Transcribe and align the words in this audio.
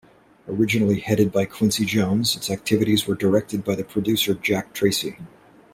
Originally 0.47 0.99
headed 0.99 1.31
by 1.31 1.45
Quincy 1.45 1.85
Jones, 1.85 2.35
its 2.35 2.49
activities 2.49 3.05
were 3.05 3.13
directed 3.13 3.63
by 3.63 3.75
the 3.75 3.83
producer 3.83 4.33
Jack 4.33 4.73
Tracy. 4.73 5.19